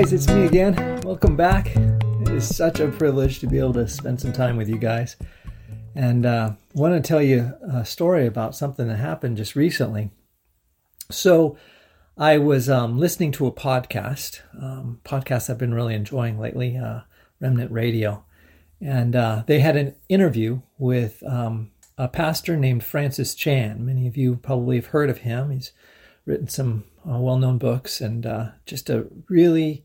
guys, 0.00 0.14
it's 0.14 0.28
me 0.28 0.46
again. 0.46 0.74
Welcome 1.02 1.36
back. 1.36 1.76
It 1.76 2.30
is 2.30 2.56
such 2.56 2.80
a 2.80 2.88
privilege 2.88 3.38
to 3.40 3.46
be 3.46 3.58
able 3.58 3.74
to 3.74 3.86
spend 3.86 4.18
some 4.18 4.32
time 4.32 4.56
with 4.56 4.66
you 4.66 4.78
guys. 4.78 5.16
And 5.94 6.24
uh, 6.24 6.52
want 6.72 6.94
to 6.94 7.06
tell 7.06 7.20
you 7.20 7.52
a 7.70 7.84
story 7.84 8.26
about 8.26 8.56
something 8.56 8.88
that 8.88 8.96
happened 8.96 9.36
just 9.36 9.54
recently. 9.54 10.10
So, 11.10 11.58
I 12.16 12.38
was 12.38 12.70
um, 12.70 12.98
listening 12.98 13.30
to 13.32 13.46
a 13.46 13.52
podcast, 13.52 14.40
um, 14.58 15.00
podcast 15.04 15.50
I've 15.50 15.58
been 15.58 15.74
really 15.74 15.94
enjoying 15.94 16.38
lately, 16.38 16.78
uh, 16.78 17.00
Remnant 17.38 17.70
Radio. 17.70 18.24
And 18.80 19.14
uh, 19.14 19.42
they 19.46 19.60
had 19.60 19.76
an 19.76 19.96
interview 20.08 20.62
with 20.78 21.22
um, 21.24 21.72
a 21.98 22.08
pastor 22.08 22.56
named 22.56 22.84
Francis 22.84 23.34
Chan. 23.34 23.84
Many 23.84 24.06
of 24.06 24.16
you 24.16 24.36
probably 24.36 24.76
have 24.76 24.86
heard 24.86 25.10
of 25.10 25.18
him. 25.18 25.50
He's 25.50 25.72
written 26.24 26.48
some 26.48 26.84
uh, 27.06 27.18
well-known 27.18 27.58
books 27.58 28.00
and 28.00 28.24
uh, 28.24 28.52
just 28.64 28.88
a 28.88 29.06
really, 29.28 29.84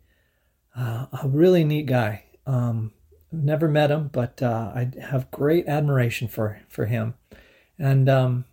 uh, 0.77 1.05
a 1.23 1.27
really 1.27 1.63
neat 1.63 1.85
guy. 1.85 2.23
Um, 2.45 2.91
never 3.31 3.67
met 3.67 3.91
him, 3.91 4.09
but 4.11 4.41
uh, 4.41 4.71
I 4.75 4.91
have 5.01 5.31
great 5.31 5.67
admiration 5.67 6.27
for 6.27 6.61
for 6.69 6.85
him. 6.85 7.15
And 7.77 8.09
um, 8.09 8.45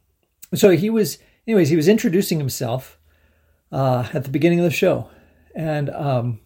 so 0.54 0.70
he 0.70 0.90
was, 0.90 1.18
anyways, 1.46 1.68
he 1.68 1.76
was 1.76 1.88
introducing 1.88 2.38
himself 2.38 2.98
uh, 3.70 4.08
at 4.12 4.24
the 4.24 4.30
beginning 4.30 4.58
of 4.58 4.64
the 4.64 4.70
show, 4.70 5.08
and 5.54 5.90
um, 5.90 6.40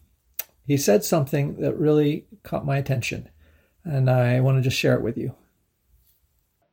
he 0.66 0.76
said 0.76 1.04
something 1.04 1.60
that 1.60 1.78
really 1.78 2.26
caught 2.42 2.66
my 2.66 2.76
attention, 2.76 3.28
and 3.84 4.10
I 4.10 4.40
want 4.40 4.58
to 4.58 4.62
just 4.62 4.78
share 4.78 4.94
it 4.94 5.02
with 5.02 5.16
you. 5.16 5.34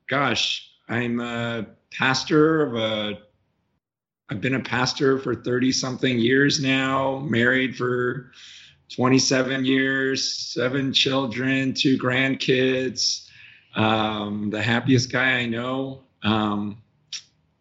Gosh, 0.10 0.70
I'm 0.90 1.20
a 1.20 1.66
pastor 1.92 2.64
of 2.64 2.76
a 2.76 3.20
I've 4.30 4.42
been 4.42 4.56
a 4.56 4.60
pastor 4.60 5.20
for 5.20 5.36
30 5.36 5.72
something 5.72 6.18
years 6.18 6.62
now, 6.62 7.20
married 7.20 7.76
for 7.76 8.32
27 8.96 9.66
years, 9.66 10.32
seven 10.54 10.94
children, 10.94 11.74
two 11.74 11.98
grandkids, 11.98 13.28
um, 13.76 14.52
the 14.52 14.62
happiest 14.62 15.12
guy 15.12 15.34
I 15.34 15.46
know. 15.48 16.04
Um, 16.22 16.78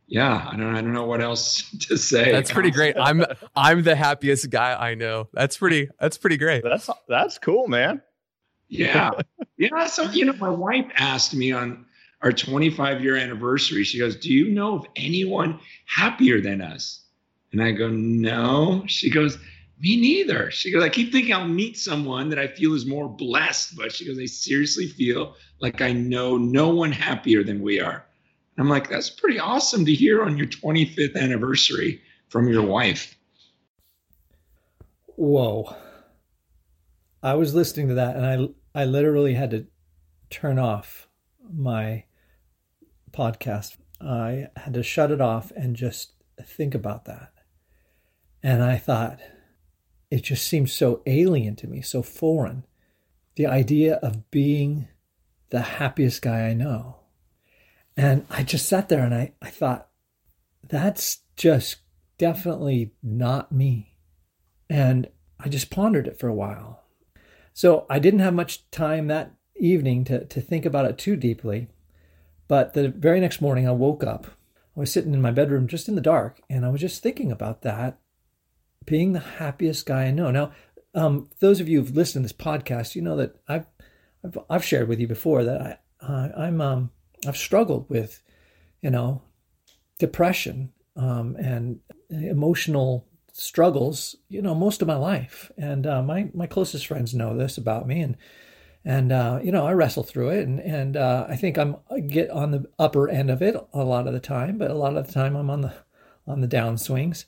yeah, 0.07 0.47
I 0.51 0.57
don't, 0.57 0.77
I 0.77 0.83
don't 0.83 0.93
know 0.93 1.07
what 1.07 1.23
else 1.23 1.71
to 1.89 1.97
say. 1.97 2.31
That's 2.31 2.53
pretty 2.53 2.71
great. 2.71 2.97
I'm, 2.99 3.25
I'm 3.57 3.83
the 3.83 3.97
happiest 3.97 4.51
guy 4.51 4.75
I 4.75 4.95
know. 4.95 5.29
That's 5.33 5.57
pretty, 5.57 5.89
that's 5.99 6.19
pretty 6.19 6.37
great. 6.37 6.63
That's, 6.65 6.91
that's 7.09 7.39
cool, 7.39 7.67
man. 7.67 8.03
Yeah. 8.69 9.13
yeah. 9.57 9.87
So, 9.87 10.03
you 10.11 10.27
know, 10.27 10.35
my 10.35 10.51
wife 10.51 10.87
asked 10.97 11.35
me 11.35 11.53
on 11.53 11.87
our 12.21 12.33
25 12.33 13.03
year 13.03 13.17
anniversary. 13.17 13.85
She 13.85 13.99
goes, 13.99 14.17
Do 14.17 14.33
you 14.33 14.51
know 14.51 14.77
of 14.77 14.87
anyone 14.97 15.61
happier 15.87 16.43
than 16.43 16.61
us? 16.61 17.01
And 17.53 17.63
I 17.63 17.73
go, 17.73 17.89
No. 17.89 18.85
She 18.87 19.09
goes, 19.11 19.39
Me 19.83 20.01
neither. 20.01 20.51
She 20.51 20.71
goes, 20.71 20.83
I 20.83 20.89
keep 20.89 21.11
thinking 21.11 21.35
I'll 21.35 21.47
meet 21.47 21.77
someone 21.77 22.29
that 22.31 22.39
I 22.39 22.47
feel 22.47 22.75
is 22.75 22.87
more 22.87 23.09
blessed, 23.09 23.77
but 23.77 23.93
she 23.93 24.07
goes, 24.07 24.19
I 24.19 24.27
seriously 24.27 24.87
feel 24.87 25.35
like 25.61 25.81
I 25.81 25.93
know 25.93 26.37
no 26.37 26.69
one 26.69 26.93
happier 26.93 27.43
than 27.43 27.61
we 27.61 27.81
are. 27.81 28.05
I'm 28.59 28.69
like, 28.69 28.89
That's 28.89 29.11
pretty 29.11 29.39
awesome 29.39 29.85
to 29.85 29.93
hear 29.93 30.23
on 30.23 30.37
your 30.37 30.47
25th 30.47 31.17
anniversary 31.17 32.01
from 32.29 32.49
your 32.49 32.63
wife. 32.63 33.17
Whoa. 35.17 35.75
I 37.23 37.35
was 37.35 37.55
listening 37.55 37.89
to 37.89 37.95
that 37.95 38.17
and 38.17 38.27
I 38.27 38.83
I 38.83 38.85
literally 38.87 39.35
had 39.35 39.51
to 39.51 39.67
turn 40.31 40.59
off 40.59 41.09
my 41.53 42.05
podcast, 43.13 43.77
I 44.01 44.49
had 44.57 44.75
to 44.75 44.83
shut 44.83 45.11
it 45.11 45.21
off 45.21 45.53
and 45.55 45.77
just 45.77 46.13
think 46.43 46.75
about 46.75 47.05
that. 47.05 47.33
And 48.43 48.63
I 48.63 48.77
thought, 48.79 49.21
it 50.13 50.25
just 50.25 50.47
seems 50.47 50.71
so 50.71 51.01
alien 51.07 51.57
to 51.57 51.67
me, 51.67 51.81
so 51.81 52.03
foreign. 52.03 52.67
The 53.37 53.47
idea 53.47 53.95
of 53.95 54.31
being 54.31 54.89
the 55.49 55.63
happiest 55.63 56.21
guy 56.21 56.49
I 56.49 56.53
know. 56.53 56.97
And 57.97 58.27
I 58.29 58.43
just 58.43 58.69
sat 58.69 58.91
there 58.91 59.03
and 59.05 59.15
I, 59.15 59.33
I 59.41 59.49
thought, 59.49 59.89
that's 60.69 61.21
just 61.35 61.77
definitely 62.19 62.93
not 63.03 63.53
me. 63.53 63.97
And 64.69 65.09
I 65.41 65.49
just 65.49 65.71
pondered 65.71 66.07
it 66.07 66.19
for 66.19 66.29
a 66.29 66.35
while. 66.35 66.83
So 67.55 67.87
I 67.89 67.99
didn't 67.99 68.21
have 68.21 68.35
much 68.35 68.71
time 68.71 69.07
that 69.07 69.33
evening 69.57 70.05
to, 70.05 70.27
to 70.27 70.43
think 70.43 70.67
about 70.67 70.85
it 70.85 70.99
too 70.99 71.17
deeply. 71.17 71.69
But 72.49 72.75
the 72.75 72.91
very 72.91 73.19
next 73.19 73.41
morning, 73.41 73.67
I 73.67 73.73
woke 73.73 74.05
up. 74.05 74.27
I 74.77 74.81
was 74.81 74.93
sitting 74.93 75.15
in 75.15 75.23
my 75.23 75.31
bedroom 75.31 75.69
just 75.69 75.89
in 75.89 75.95
the 75.95 76.03
dark, 76.03 76.43
and 76.51 76.67
I 76.67 76.69
was 76.69 76.83
just 76.83 77.03
thinking 77.03 77.33
about 77.33 77.63
that 77.63 77.99
being 78.85 79.13
the 79.13 79.21
happiest 79.21 79.87
guy 79.87 80.05
I 80.05 80.11
know. 80.11 80.31
Now, 80.31 80.53
um, 80.95 81.29
those 81.41 81.61
of 81.61 81.69
you 81.69 81.81
who've 81.81 81.97
listened 81.97 82.29
to 82.29 82.33
this 82.33 82.47
podcast, 82.47 82.95
you 82.95 83.03
know 83.03 83.17
that 83.17 83.37
I've 83.49 83.67
I've, 84.25 84.39
I've 84.49 84.65
shared 84.65 84.89
with 84.89 85.01
you 85.01 85.09
before 85.09 85.45
that 85.45 85.61
I 85.61 85.79
uh, 86.07 86.29
I'm 86.37 86.61
um, 86.61 86.91
I've 87.27 87.37
struggled 87.37 87.89
with, 87.89 88.23
you 88.81 88.91
know, 88.91 89.23
depression 89.99 90.73
um, 90.97 91.37
and 91.37 91.81
emotional 92.11 93.07
struggles, 93.33 94.17
you 94.29 94.43
know, 94.43 94.55
most 94.55 94.83
of 94.83 94.89
my 94.89 94.97
life. 94.97 95.51
And 95.57 95.87
uh, 95.87 96.03
my 96.03 96.31
my 96.35 96.47
closest 96.47 96.87
friends 96.87 97.15
know 97.15 97.37
this 97.37 97.57
about 97.57 97.87
me, 97.87 98.01
and 98.01 98.17
and 98.85 99.13
uh, 99.13 99.39
you 99.43 99.53
know 99.53 99.67
I 99.67 99.73
wrestle 99.73 100.03
through 100.03 100.31
it, 100.31 100.47
and 100.47 100.61
and 100.61 100.97
uh, 100.97 101.27
I 101.29 101.37
think 101.37 101.57
I'm 101.57 101.77
I 101.91 102.01
get 102.01 102.31
on 102.31 102.51
the 102.51 102.67
upper 102.79 103.09
end 103.09 103.31
of 103.31 103.43
it 103.43 103.57
a 103.73 103.85
lot 103.85 104.07
of 104.07 104.13
the 104.13 104.21
time, 104.21 104.59
but 104.59 104.71
a 104.71 104.75
lot 104.75 104.97
of 104.97 105.07
the 105.07 105.13
time 105.13 105.37
I'm 105.37 105.51
on 105.51 105.63
the 105.63 105.75
on 106.27 106.41
the 106.41 106.49
downswings. 106.49 107.25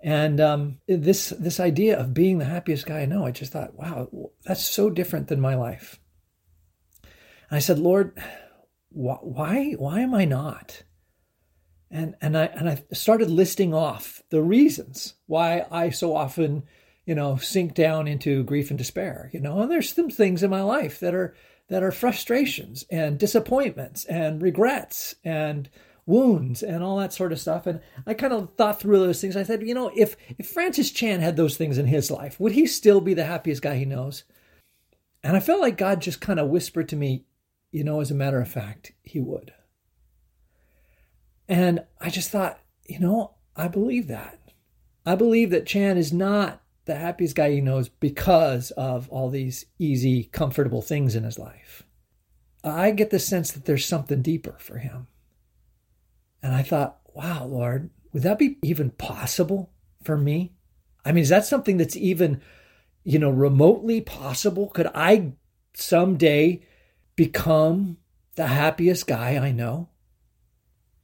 And 0.00 0.40
um, 0.40 0.78
this 0.86 1.30
this 1.30 1.58
idea 1.58 1.98
of 1.98 2.14
being 2.14 2.38
the 2.38 2.44
happiest 2.44 2.86
guy 2.86 3.00
I 3.00 3.06
know, 3.06 3.26
I 3.26 3.32
just 3.32 3.52
thought, 3.52 3.74
wow, 3.74 4.08
that's 4.44 4.62
so 4.62 4.90
different 4.90 5.28
than 5.28 5.40
my 5.40 5.54
life. 5.54 5.98
And 7.02 7.56
I 7.56 7.58
said, 7.58 7.78
Lord, 7.78 8.16
why 8.90 9.72
why 9.72 10.00
am 10.00 10.14
I 10.14 10.24
not? 10.24 10.84
And 11.90 12.14
and 12.20 12.36
I 12.36 12.44
and 12.44 12.68
I 12.68 12.82
started 12.92 13.30
listing 13.30 13.74
off 13.74 14.22
the 14.30 14.42
reasons 14.42 15.14
why 15.26 15.66
I 15.70 15.90
so 15.90 16.14
often 16.14 16.64
you 17.08 17.14
know, 17.14 17.36
sink 17.36 17.72
down 17.72 18.06
into 18.06 18.44
grief 18.44 18.68
and 18.68 18.76
despair, 18.76 19.30
you 19.32 19.40
know, 19.40 19.62
and 19.62 19.70
there's 19.70 19.94
some 19.94 20.10
things 20.10 20.42
in 20.42 20.50
my 20.50 20.60
life 20.60 21.00
that 21.00 21.14
are 21.14 21.34
that 21.68 21.82
are 21.82 21.90
frustrations 21.90 22.84
and 22.90 23.18
disappointments 23.18 24.04
and 24.04 24.42
regrets 24.42 25.14
and 25.24 25.70
wounds 26.08 26.62
and 26.62 26.82
all 26.82 26.96
that 26.96 27.12
sort 27.12 27.32
of 27.32 27.38
stuff. 27.38 27.66
And 27.66 27.80
I 28.06 28.14
kind 28.14 28.32
of 28.32 28.54
thought 28.54 28.80
through 28.80 28.98
those 28.98 29.20
things. 29.20 29.36
I 29.36 29.42
said, 29.42 29.62
you 29.62 29.74
know, 29.74 29.92
if 29.94 30.16
if 30.38 30.48
Francis 30.48 30.90
Chan 30.90 31.20
had 31.20 31.36
those 31.36 31.56
things 31.56 31.78
in 31.78 31.86
his 31.86 32.10
life, 32.10 32.40
would 32.40 32.52
he 32.52 32.66
still 32.66 33.00
be 33.00 33.14
the 33.14 33.24
happiest 33.24 33.62
guy 33.62 33.76
he 33.76 33.84
knows? 33.84 34.24
And 35.22 35.36
I 35.36 35.40
felt 35.40 35.60
like 35.60 35.76
God 35.76 36.00
just 36.00 36.20
kind 36.20 36.40
of 36.40 36.48
whispered 36.48 36.88
to 36.88 36.96
me, 36.96 37.24
you 37.70 37.84
know, 37.84 38.00
as 38.00 38.10
a 38.10 38.14
matter 38.14 38.40
of 38.40 38.48
fact, 38.48 38.92
he 39.02 39.20
would. 39.20 39.52
And 41.48 41.84
I 42.00 42.10
just 42.10 42.30
thought, 42.30 42.60
you 42.86 42.98
know, 42.98 43.34
I 43.56 43.68
believe 43.68 44.08
that. 44.08 44.38
I 45.04 45.14
believe 45.14 45.50
that 45.50 45.66
Chan 45.66 45.96
is 45.96 46.12
not 46.12 46.62
the 46.84 46.94
happiest 46.96 47.34
guy 47.34 47.50
he 47.50 47.60
knows 47.60 47.88
because 47.88 48.70
of 48.72 49.08
all 49.10 49.28
these 49.28 49.66
easy, 49.78 50.24
comfortable 50.24 50.82
things 50.82 51.14
in 51.14 51.24
his 51.24 51.38
life. 51.38 51.84
I 52.64 52.90
get 52.90 53.10
the 53.10 53.18
sense 53.18 53.50
that 53.52 53.64
there's 53.64 53.84
something 53.84 54.22
deeper 54.22 54.56
for 54.58 54.78
him. 54.78 55.06
And 56.42 56.54
I 56.54 56.62
thought, 56.62 56.98
wow, 57.14 57.44
Lord, 57.44 57.90
would 58.12 58.22
that 58.22 58.38
be 58.38 58.58
even 58.62 58.90
possible 58.90 59.70
for 60.02 60.16
me? 60.16 60.52
I 61.04 61.12
mean, 61.12 61.22
is 61.22 61.28
that 61.28 61.46
something 61.46 61.76
that's 61.76 61.96
even, 61.96 62.40
you 63.04 63.18
know, 63.18 63.30
remotely 63.30 64.00
possible? 64.00 64.68
Could 64.68 64.88
I 64.94 65.32
someday 65.74 66.62
become 67.16 67.98
the 68.36 68.46
happiest 68.46 69.06
guy 69.06 69.36
I 69.36 69.52
know? 69.52 69.88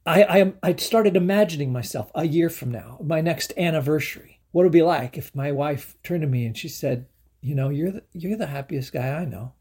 I, 0.05 0.23
I, 0.23 0.53
I 0.61 0.75
started 0.75 1.17
imagining 1.17 1.73
myself 1.73 2.11
a 2.13 2.25
year 2.25 2.49
from 2.49 2.71
now, 2.71 2.99
my 3.01 3.21
next 3.21 3.53
anniversary 3.57 4.35
what 4.55 4.63
would 4.63 4.69
it 4.69 4.71
be 4.71 4.83
like 4.83 5.17
if 5.17 5.35
my 5.35 5.51
wife 5.51 5.97
turned 6.01 6.21
to 6.21 6.27
me 6.27 6.45
and 6.45 6.57
she 6.57 6.69
said, 6.69 7.07
"You 7.41 7.55
know, 7.55 7.67
you're 7.67 7.91
the, 7.91 8.03
you're 8.13 8.37
the 8.37 8.45
happiest 8.45 8.93
guy 8.93 9.09
I 9.09 9.25
know." 9.25 9.51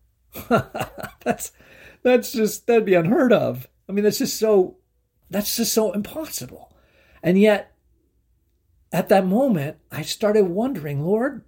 that's 1.25 1.50
that's 2.04 2.31
just 2.31 2.69
that'd 2.69 2.84
be 2.84 2.94
unheard 2.94 3.32
of. 3.32 3.66
I 3.88 3.93
mean, 3.93 4.04
that's 4.04 4.19
just 4.19 4.38
so 4.38 4.76
that's 5.34 5.56
just 5.56 5.72
so 5.72 5.90
impossible. 5.90 6.72
And 7.20 7.36
yet, 7.40 7.75
at 8.92 9.08
that 9.08 9.26
moment, 9.26 9.78
I 9.90 10.02
started 10.02 10.44
wondering, 10.44 11.04
Lord, 11.04 11.42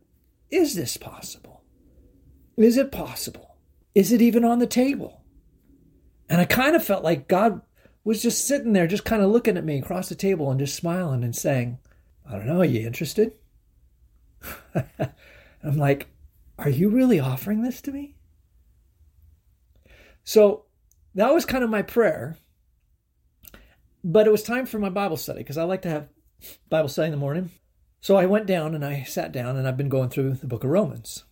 is 0.50 0.74
this 0.74 0.96
possible? 0.96 1.62
Is 2.56 2.76
it 2.76 2.90
possible? 2.90 3.58
Is 3.94 4.10
it 4.10 4.20
even 4.20 4.44
on 4.44 4.58
the 4.58 4.66
table? 4.66 5.22
And 6.28 6.40
I 6.40 6.46
kind 6.46 6.74
of 6.74 6.84
felt 6.84 7.04
like 7.04 7.28
God 7.28 7.60
was 8.02 8.20
just 8.20 8.44
sitting 8.44 8.72
there, 8.72 8.88
just 8.88 9.04
kind 9.04 9.22
of 9.22 9.30
looking 9.30 9.56
at 9.56 9.64
me 9.64 9.78
across 9.78 10.08
the 10.08 10.16
table 10.16 10.50
and 10.50 10.58
just 10.58 10.74
smiling 10.74 11.22
and 11.22 11.36
saying, 11.36 11.78
I 12.28 12.32
don't 12.32 12.46
know, 12.46 12.62
are 12.62 12.64
you 12.64 12.84
interested? 12.84 13.34
I'm 14.74 15.76
like, 15.76 16.08
are 16.58 16.70
you 16.70 16.88
really 16.88 17.20
offering 17.20 17.62
this 17.62 17.80
to 17.82 17.92
me? 17.92 18.16
So 20.24 20.64
that 21.14 21.32
was 21.32 21.46
kind 21.46 21.62
of 21.62 21.70
my 21.70 21.82
prayer. 21.82 22.36
But 24.08 24.28
it 24.28 24.30
was 24.30 24.44
time 24.44 24.66
for 24.66 24.78
my 24.78 24.88
Bible 24.88 25.16
study 25.16 25.40
because 25.40 25.58
I 25.58 25.64
like 25.64 25.82
to 25.82 25.90
have 25.90 26.08
Bible 26.70 26.88
study 26.88 27.06
in 27.06 27.10
the 27.10 27.16
morning. 27.16 27.50
So 28.00 28.14
I 28.14 28.26
went 28.26 28.46
down 28.46 28.76
and 28.76 28.84
I 28.84 29.02
sat 29.02 29.32
down 29.32 29.56
and 29.56 29.66
I've 29.66 29.76
been 29.76 29.88
going 29.88 30.10
through 30.10 30.34
the 30.34 30.46
book 30.46 30.62
of 30.62 30.70
Romans. 30.70 31.24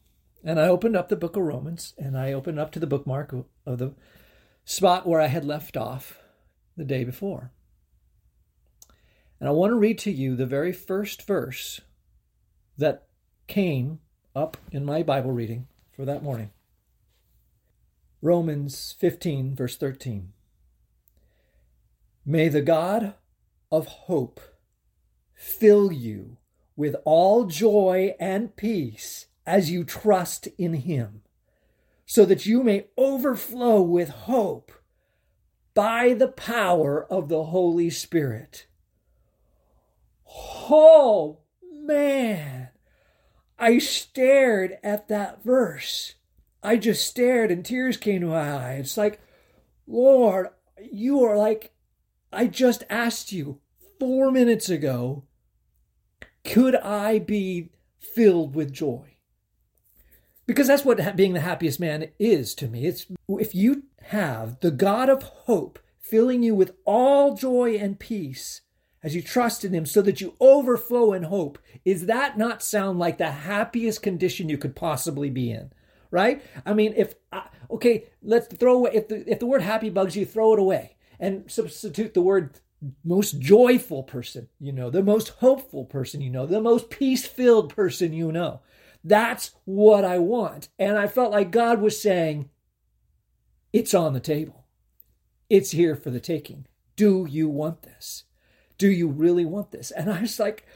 And 0.42 0.58
I 0.58 0.66
opened 0.66 0.96
up 0.96 1.08
the 1.08 1.14
book 1.14 1.36
of 1.36 1.44
Romans 1.44 1.94
and 1.96 2.18
I 2.18 2.32
opened 2.32 2.58
up 2.58 2.72
to 2.72 2.80
the 2.80 2.88
bookmark 2.88 3.32
of 3.64 3.78
the 3.78 3.94
spot 4.64 5.06
where 5.06 5.20
I 5.20 5.28
had 5.28 5.44
left 5.44 5.76
off 5.76 6.18
the 6.76 6.84
day 6.84 7.04
before. 7.04 7.52
And 9.38 9.48
I 9.48 9.52
want 9.52 9.70
to 9.70 9.76
read 9.76 9.98
to 10.00 10.10
you 10.10 10.34
the 10.34 10.44
very 10.44 10.72
first 10.72 11.24
verse 11.28 11.80
that 12.76 13.06
came 13.46 14.00
up 14.34 14.56
in 14.72 14.84
my 14.84 15.04
Bible 15.04 15.30
reading 15.30 15.68
for 15.94 16.04
that 16.06 16.24
morning. 16.24 16.50
Romans 18.20 18.96
15, 18.98 19.54
verse 19.54 19.76
13. 19.76 20.33
May 22.26 22.48
the 22.48 22.62
God 22.62 23.14
of 23.70 23.86
hope 23.86 24.40
fill 25.34 25.92
you 25.92 26.38
with 26.74 26.96
all 27.04 27.44
joy 27.44 28.14
and 28.18 28.56
peace 28.56 29.26
as 29.46 29.70
you 29.70 29.84
trust 29.84 30.48
in 30.58 30.72
him, 30.74 31.20
so 32.06 32.24
that 32.24 32.46
you 32.46 32.62
may 32.62 32.86
overflow 32.96 33.82
with 33.82 34.08
hope 34.08 34.72
by 35.74 36.14
the 36.14 36.28
power 36.28 37.04
of 37.12 37.28
the 37.28 37.44
Holy 37.44 37.90
Spirit. 37.90 38.66
Oh, 40.26 41.40
man. 41.70 42.68
I 43.58 43.78
stared 43.78 44.78
at 44.82 45.08
that 45.08 45.44
verse. 45.44 46.14
I 46.62 46.76
just 46.76 47.06
stared 47.06 47.50
and 47.50 47.64
tears 47.64 47.98
came 47.98 48.22
to 48.22 48.28
my 48.28 48.52
eyes. 48.52 48.80
It's 48.80 48.96
like, 48.96 49.20
Lord, 49.86 50.48
you 50.80 51.22
are 51.24 51.36
like, 51.36 51.73
I 52.34 52.46
just 52.46 52.84
asked 52.90 53.32
you 53.32 53.60
four 53.98 54.30
minutes 54.30 54.68
ago, 54.68 55.24
could 56.44 56.74
I 56.76 57.18
be 57.18 57.70
filled 57.98 58.54
with 58.54 58.72
joy? 58.72 59.16
Because 60.46 60.66
that's 60.66 60.84
what 60.84 61.16
being 61.16 61.32
the 61.32 61.40
happiest 61.40 61.80
man 61.80 62.10
is 62.18 62.54
to 62.56 62.68
me. 62.68 62.86
It's 62.86 63.06
if 63.28 63.54
you 63.54 63.84
have 64.02 64.60
the 64.60 64.70
God 64.70 65.08
of 65.08 65.22
hope 65.22 65.78
filling 65.98 66.42
you 66.42 66.54
with 66.54 66.72
all 66.84 67.34
joy 67.34 67.76
and 67.76 67.98
peace 67.98 68.60
as 69.02 69.14
you 69.14 69.22
trust 69.22 69.64
in 69.64 69.72
him 69.72 69.86
so 69.86 70.02
that 70.02 70.20
you 70.20 70.34
overflow 70.40 71.12
in 71.12 71.24
hope. 71.24 71.58
Is 71.84 72.06
that 72.06 72.36
not 72.36 72.62
sound 72.62 72.98
like 72.98 73.18
the 73.18 73.30
happiest 73.30 74.02
condition 74.02 74.48
you 74.48 74.58
could 74.58 74.76
possibly 74.76 75.30
be 75.30 75.50
in? 75.50 75.72
Right? 76.10 76.42
I 76.64 76.74
mean, 76.74 76.94
if 76.96 77.14
uh, 77.32 77.42
okay, 77.70 78.04
let's 78.22 78.54
throw 78.54 78.74
away 78.74 78.90
if 78.94 79.08
the 79.08 79.28
if 79.30 79.40
the 79.40 79.46
word 79.46 79.62
happy 79.62 79.90
bugs 79.90 80.14
you, 80.14 80.26
throw 80.26 80.52
it 80.52 80.58
away 80.58 80.93
and 81.18 81.50
substitute 81.50 82.14
the 82.14 82.22
word 82.22 82.60
most 83.02 83.38
joyful 83.40 84.02
person 84.02 84.48
you 84.60 84.72
know, 84.72 84.90
the 84.90 85.02
most 85.02 85.30
hopeful 85.40 85.84
person 85.84 86.20
you 86.20 86.30
know, 86.30 86.44
the 86.44 86.60
most 86.60 86.90
peace-filled 86.90 87.74
person 87.74 88.12
you 88.12 88.30
know. 88.30 88.60
That's 89.02 89.52
what 89.64 90.04
I 90.04 90.18
want. 90.18 90.68
And 90.78 90.98
I 90.98 91.06
felt 91.06 91.30
like 91.30 91.50
God 91.50 91.80
was 91.80 92.00
saying, 92.00 92.50
it's 93.72 93.94
on 93.94 94.12
the 94.12 94.20
table. 94.20 94.66
It's 95.50 95.72
here 95.72 95.96
for 95.96 96.10
the 96.10 96.20
taking. 96.20 96.66
Do 96.96 97.26
you 97.28 97.48
want 97.48 97.82
this? 97.82 98.24
Do 98.78 98.88
you 98.88 99.08
really 99.08 99.44
want 99.44 99.72
this? 99.72 99.90
And 99.90 100.10
I 100.10 100.22
was 100.22 100.38
like, 100.38 100.66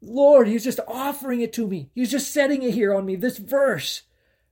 Lord, 0.00 0.46
He's 0.46 0.64
just 0.64 0.80
offering 0.86 1.40
it 1.40 1.52
to 1.54 1.66
me. 1.66 1.90
He's 1.94 2.10
just 2.10 2.32
setting 2.32 2.62
it 2.62 2.74
here 2.74 2.94
on 2.94 3.06
me. 3.06 3.16
This 3.16 3.38
verse. 3.38 4.02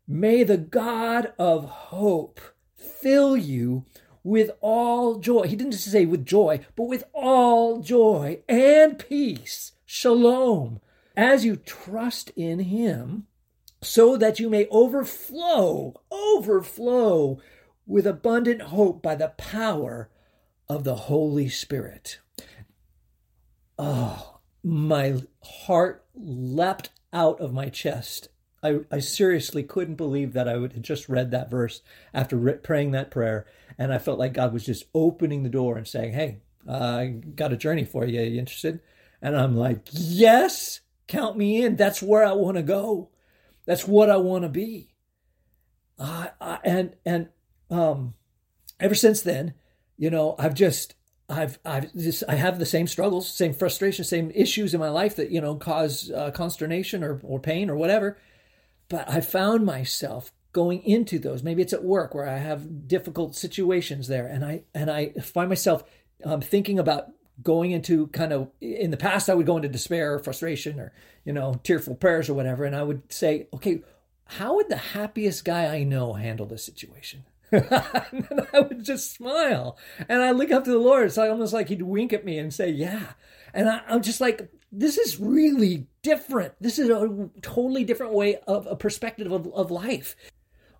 May 0.09 0.43
the 0.43 0.57
God 0.57 1.33
of 1.39 1.65
hope 1.65 2.41
fill 2.75 3.37
you 3.37 3.87
with 4.23 4.51
all 4.61 5.19
joy. 5.19 5.43
He 5.43 5.57
didn't 5.57 5.73
just 5.73 5.91
say 5.91 6.07
with 6.07 6.27
joy, 6.27 6.61
but 6.77 6.85
with 6.85 7.05
all 7.13 7.81
joy 7.81 8.41
and 8.49 8.99
peace. 8.99 9.73
Shalom. 9.85 10.81
As 11.17 11.45
you 11.45 11.57
trust 11.57 12.31
in 12.37 12.61
Him, 12.61 13.27
so 13.83 14.17
that 14.17 14.41
you 14.41 14.49
may 14.49 14.67
overflow, 14.71 16.01
overflow 16.11 17.39
with 17.87 18.07
abundant 18.07 18.63
hope 18.63 19.03
by 19.03 19.15
the 19.15 19.29
power 19.29 20.09
of 20.69 20.85
the 20.85 20.95
Holy 20.95 21.49
Spirit 21.49 22.19
oh, 23.83 24.39
my 24.63 25.23
heart 25.43 26.05
leapt 26.15 26.91
out 27.13 27.41
of 27.41 27.53
my 27.53 27.69
chest. 27.69 28.29
I, 28.63 28.81
I 28.93 29.01
seriously 29.01 29.65
couldn't 29.65 29.97
believe 29.97 30.35
that 30.35 30.49
I 30.49 30.57
would 30.57 30.73
have 30.75 30.83
just 30.83 31.09
read 31.09 31.33
that 31.33 31.51
verse 31.51 31.83
after 32.15 32.37
re- 32.37 32.55
praying 32.55 32.93
that 32.93 33.11
prayer. 33.11 33.45
And 33.79 33.93
I 33.93 33.99
felt 33.99 34.19
like 34.19 34.35
God 34.35 34.53
was 34.53 34.65
just 34.65 34.85
opening 34.95 35.43
the 35.43 35.49
door 35.49 35.77
and 35.77 35.87
saying, 35.87 36.13
Hey, 36.13 36.39
I 36.69 37.07
got 37.35 37.53
a 37.53 37.57
journey 37.57 37.85
for 37.85 38.05
you. 38.05 38.21
Are 38.21 38.25
you 38.25 38.39
interested? 38.39 38.81
And 39.21 39.37
I'm 39.37 39.57
like, 39.57 39.89
Yes, 39.93 40.81
count 41.07 41.37
me 41.37 41.63
in. 41.63 41.77
That's 41.77 42.03
where 42.03 42.25
I 42.25 42.33
want 42.33 42.57
to 42.57 42.63
go. 42.63 43.11
That's 43.67 43.87
what 43.87 44.11
I 44.11 44.17
want 44.17 44.45
to 44.45 44.49
be. 44.49 44.95
Uh, 45.99 46.29
and 46.65 46.97
and 47.07 47.29
um, 47.71 48.15
ever 48.81 48.95
since 48.95 49.23
then, 49.23 49.55
you 49.97 50.11
know, 50.11 50.35
I've 50.39 50.55
just 50.55 50.95
I've 51.29 51.59
I've 51.65 51.95
just 51.95 52.25
I 52.29 52.35
have 52.35 52.59
the 52.59 52.67
same 52.67 52.87
struggles, 52.87 53.29
same 53.29 53.55
frustrations, 53.55 54.09
same 54.09 54.31
issues 54.35 54.75
in 54.75 54.81
my 54.81 54.89
life 54.89 55.17
that 55.17 55.31
you 55.31 55.41
know 55.41 55.55
cause 55.55 56.11
uh, 56.11 56.31
consternation 56.33 57.05
or 57.05 57.21
or 57.23 57.39
pain 57.39 57.71
or 57.71 57.77
whatever. 57.77 58.19
But 58.89 59.09
I 59.09 59.21
found 59.21 59.65
myself 59.65 60.33
going 60.53 60.83
into 60.85 61.19
those. 61.19 61.43
Maybe 61.43 61.63
it's 61.63 61.73
at 61.73 61.85
work 61.85 62.15
where 62.15 62.29
I 62.29 62.39
have 62.39 62.87
difficult 62.87 63.35
situations 63.35 64.09
there, 64.09 64.27
and 64.27 64.45
I 64.45 64.63
and 64.75 64.91
I 64.91 65.11
find 65.11 65.49
myself 65.49 65.85
um, 66.25 66.41
thinking 66.41 66.79
about 66.79 67.09
going 67.43 67.71
into 67.73 68.09
kind 68.09 68.33
of 68.33 68.49
in 68.61 68.91
the 68.91 68.97
past 68.97 69.29
I 69.29 69.35
would 69.35 69.47
go 69.47 69.57
into 69.57 69.69
despair 69.69 70.15
or 70.15 70.19
frustration 70.19 70.79
or 70.79 70.93
you 71.25 71.33
know 71.33 71.61
tearful 71.65 71.95
prayers 71.95 72.29
or 72.29 72.35
whatever, 72.35 72.65
and 72.65 72.77
I 72.77 72.83
would 72.83 73.13
say, 73.13 73.49
okay, 73.55 73.83
how 74.25 74.57
would 74.57 74.69
the 74.69 74.77
happiest 74.77 75.45
guy 75.45 75.67
I 75.67 75.83
know 75.85 76.15
handle 76.15 76.47
this 76.47 76.65
situation? 76.65 77.25
and 77.53 78.47
I 78.55 78.61
would 78.61 78.83
just 78.83 79.15
smile. 79.15 79.77
And 80.09 80.23
I 80.23 80.31
look 80.31 80.51
up 80.51 80.65
to 80.65 80.71
the 80.71 80.79
Lord. 80.79 81.05
It's 81.05 81.19
almost 81.19 81.53
like 81.53 81.69
he'd 81.69 81.83
wink 81.83 82.15
at 82.15 82.25
me 82.25 82.39
and 82.39 82.53
say, 82.53 82.71
Yeah. 82.71 83.09
And 83.53 83.69
I, 83.69 83.83
am 83.89 84.01
just 84.01 84.23
like, 84.23 84.51
this 84.71 84.97
is 84.97 85.21
really 85.21 85.87
different. 86.03 86.55
This 86.59 86.79
is 86.79 86.89
a 86.89 87.29
totally 87.43 87.85
different 87.85 88.15
way 88.15 88.37
of 88.47 88.67
a 88.67 88.75
perspective 88.75 89.31
of, 89.31 89.47
of 89.53 89.71
life. 89.71 90.17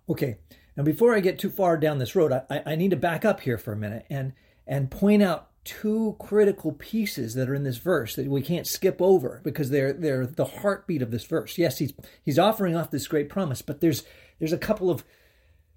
Okay. 0.09 0.37
Now, 0.75 0.83
before 0.83 1.13
I 1.13 1.19
get 1.19 1.37
too 1.37 1.51
far 1.51 1.77
down 1.77 1.99
this 1.99 2.15
road, 2.15 2.31
I, 2.31 2.63
I 2.65 2.75
need 2.75 2.91
to 2.91 2.97
back 2.97 3.23
up 3.25 3.41
here 3.41 3.59
for 3.59 3.73
a 3.73 3.77
minute 3.77 4.05
and, 4.09 4.33
and 4.65 4.89
point 4.89 5.21
out 5.21 5.49
two 5.63 6.15
critical 6.19 6.71
pieces 6.71 7.35
that 7.35 7.47
are 7.47 7.53
in 7.53 7.63
this 7.63 7.77
verse 7.77 8.15
that 8.15 8.27
we 8.27 8.41
can't 8.41 8.67
skip 8.67 9.01
over 9.01 9.39
because 9.43 9.69
they're 9.69 9.93
they're 9.93 10.25
the 10.25 10.45
heartbeat 10.45 11.01
of 11.01 11.11
this 11.11 11.25
verse. 11.25 11.57
Yes, 11.57 11.77
he's 11.77 11.93
he's 12.23 12.39
offering 12.39 12.75
off 12.75 12.91
this 12.91 13.07
great 13.07 13.29
promise, 13.29 13.61
but 13.61 13.81
there's 13.81 14.03
there's 14.39 14.51
a 14.51 14.57
couple 14.57 14.89
of 14.89 15.05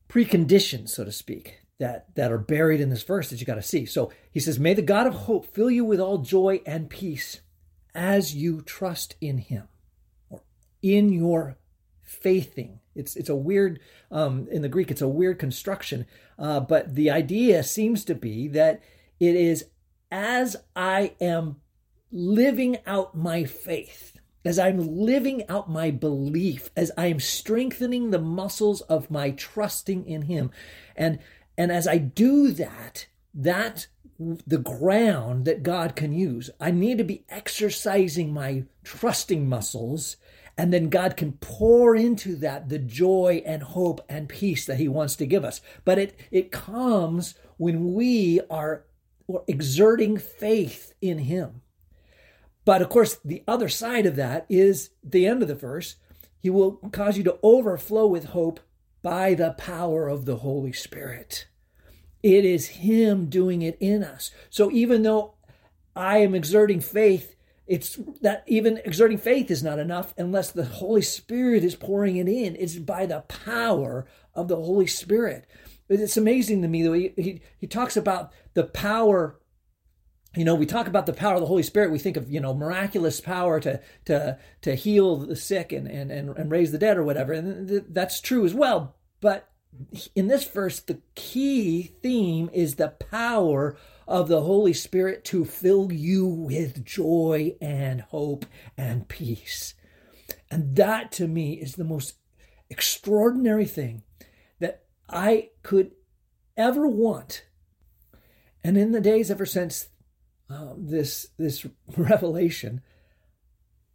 preconditions, 0.09 0.91
so 0.91 1.05
to 1.05 1.13
speak, 1.13 1.61
that, 1.79 2.15
that 2.15 2.33
are 2.33 2.39
buried 2.39 2.81
in 2.81 2.91
this 2.91 3.03
verse 3.03 3.31
that 3.31 3.41
you 3.41 3.47
got 3.47 3.57
to 3.57 3.63
see. 3.63 3.87
So 3.87 4.13
he 4.31 4.41
says, 4.41 4.59
May 4.59 4.75
the 4.75 4.83
God 4.83 5.07
of 5.07 5.15
hope 5.15 5.55
fill 5.55 5.71
you 5.71 5.85
with 5.85 6.01
all 6.01 6.19
joy 6.19 6.61
and 6.67 6.89
peace 6.89 7.41
as 7.95 8.35
you 8.35 8.63
trust 8.63 9.17
in 9.21 9.39
him 9.39 9.69
or 10.29 10.43
in 10.83 11.13
your 11.13 11.57
faithing. 12.03 12.81
It's, 12.97 13.17
it's 13.17 13.29
a 13.29 13.37
weird, 13.37 13.81
um, 14.11 14.49
in 14.51 14.63
the 14.63 14.69
Greek, 14.69 14.91
it's 14.91 15.03
a 15.03 15.09
weird 15.09 15.39
construction, 15.39 16.07
uh, 16.39 16.61
but 16.61 16.95
the 16.95 17.11
idea 17.11 17.63
seems 17.63 18.05
to 18.07 18.15
be 18.15 18.49
that 18.49 18.81
it 19.21 19.35
is 19.35 19.67
as 20.11 20.57
I 20.75 21.15
am 21.21 21.57
living 22.11 22.79
out 22.87 23.17
my 23.17 23.45
faith 23.45 24.17
as 24.47 24.61
I'm 24.61 24.79
living 24.79 25.43
out 25.49 25.69
my 25.69 25.91
belief, 25.91 26.71
as 26.77 26.93
I 26.97 27.07
am 27.07 27.19
strengthening 27.19 28.11
the 28.11 28.21
muscles 28.21 28.81
of 28.83 29.11
my 29.11 29.33
trusting 29.33 30.07
in 30.07 30.23
Him. 30.23 30.53
And, 30.95 31.19
and 31.59 31.73
as 31.73 31.89
I 31.89 31.99
do 31.99 32.53
that, 32.53 33.09
that 33.35 33.89
the 34.19 34.59
ground 34.59 35.45
that 35.45 35.63
God 35.63 35.97
can 35.97 36.13
use. 36.13 36.49
I 36.61 36.71
need 36.71 36.99
to 36.99 37.05
be 37.05 37.25
exercising 37.29 38.33
my 38.33 38.65
trusting 38.85 39.49
muscles, 39.49 40.17
and 40.59 40.73
then 40.73 40.89
God 40.89 41.17
can 41.17 41.33
pour 41.33 41.95
into 41.95 42.35
that 42.37 42.69
the 42.69 42.79
joy 42.79 43.43
and 43.45 43.63
hope 43.63 44.01
and 44.09 44.29
peace 44.29 44.65
that 44.67 44.79
He 44.79 44.89
wants 44.89 45.17
to 45.17 45.27
give 45.27 45.45
us. 45.45 45.61
But 45.85 45.99
it, 45.99 46.19
it 46.31 46.51
comes 46.51 47.35
when 47.59 47.93
we 47.95 48.41
are 48.51 48.85
exerting 49.47 50.17
faith 50.17 50.95
in 51.03 51.19
Him. 51.19 51.63
But 52.65 52.83
of 52.83 52.89
course, 52.89 53.19
the 53.25 53.45
other 53.47 53.69
side 53.69 54.07
of 54.07 54.17
that 54.17 54.47
is 54.49 54.91
the 55.05 55.27
end 55.27 55.43
of 55.43 55.49
the 55.49 55.55
verse. 55.55 55.97
He 56.41 56.51
will 56.51 56.73
cause 56.91 57.19
you 57.19 57.25
to 57.25 57.39
overflow 57.43 58.07
with 58.07 58.27
hope 58.27 58.61
by 59.03 59.35
the 59.35 59.53
power 59.53 60.09
of 60.09 60.25
the 60.25 60.37
Holy 60.37 60.73
Spirit. 60.73 61.47
It 62.23 62.45
is 62.45 62.69
Him 62.69 63.27
doing 63.27 63.63
it 63.63 63.77
in 63.79 64.03
us. 64.03 64.31
So 64.51 64.71
even 64.71 65.03
though 65.03 65.35
I 65.95 66.19
am 66.19 66.35
exerting 66.35 66.81
faith, 66.81 67.36
it's 67.67 67.99
that 68.23 68.45
even 68.47 68.79
exerting 68.85 69.19
faith 69.19 69.51
is 69.51 69.63
not 69.63 69.79
enough 69.79 70.15
unless 70.17 70.53
the 70.53 70.65
Holy 70.65 71.03
Spirit 71.03 71.65
is 71.65 71.75
pouring 71.75 72.17
it 72.17 72.29
in. 72.29 72.55
It's 72.57 72.77
by 72.77 73.07
the 73.07 73.21
power 73.23 74.07
of 74.35 74.49
the 74.49 74.57
Holy 74.57 74.87
Spirit. 74.87 75.47
It's 75.89 76.17
amazing 76.17 76.63
to 76.63 76.69
me 76.69 76.83
that 76.83 76.95
He, 76.95 77.23
he, 77.23 77.41
he 77.59 77.67
talks 77.67 77.97
about 77.97 78.33
the 78.55 78.65
power 78.65 79.39
you 80.37 80.45
know 80.45 80.55
we 80.55 80.67
talk 80.67 80.87
about 80.87 81.07
the 81.07 81.13
power 81.13 81.35
of 81.35 81.41
the 81.41 81.47
holy 81.47 81.63
spirit 81.63 81.91
we 81.91 81.99
think 81.99 82.17
of 82.17 82.31
you 82.31 82.41
know 82.41 82.53
miraculous 82.53 83.21
power 83.23 83.59
to 83.59 83.81
to 84.05 84.39
to 84.61 84.75
heal 84.75 85.17
the 85.17 85.35
sick 85.35 85.73
and 85.73 85.87
and 85.87 86.11
and, 86.11 86.37
and 86.37 86.51
raise 86.51 86.73
the 86.73 86.79
dead 86.79 86.99
or 86.99 87.03
whatever 87.03 87.33
and 87.33 87.69
th- 87.69 87.85
that's 87.89 88.21
true 88.21 88.45
as 88.45 88.53
well 88.53 88.97
but 89.21 89.49
in 90.15 90.29
this 90.29 90.45
verse 90.45 90.79
the 90.81 91.01
key 91.15 91.91
theme 92.03 92.51
is 92.53 92.75
the 92.75 92.89
power 92.89 93.79
of 94.07 94.29
the 94.29 94.43
holy 94.43 94.73
spirit 94.73 95.25
to 95.25 95.45
fill 95.45 95.93
you 95.93 96.27
with 96.27 96.85
joy 96.85 97.55
and 97.61 98.01
hope 98.03 98.47
and 98.77 99.09
peace 99.09 99.75
and 100.51 100.77
that 100.77 101.11
to 101.11 101.27
me 101.27 101.55
is 101.55 101.75
the 101.75 101.85
most 101.85 102.15
extraordinary 102.71 103.67
thing 103.67 104.03
that 104.61 104.85
i 105.09 105.49
could 105.63 105.93
ever 106.57 106.87
want 106.87 107.45
and 108.63 108.77
in 108.77 108.93
the 108.93 109.01
days 109.01 109.31
ever 109.31 109.47
since 109.47 109.89
um, 110.49 110.87
this 110.87 111.29
this 111.39 111.67
revelation, 111.97 112.83